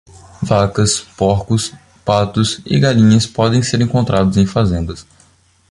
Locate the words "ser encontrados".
3.61-4.35